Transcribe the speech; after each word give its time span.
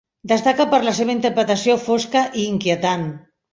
Destaca 0.29 0.65
per 0.71 0.79
la 0.87 0.93
seva 1.01 1.13
interpretació 1.17 1.77
fosca 1.83 2.25
i 2.45 2.49
inquietant. 2.55 3.07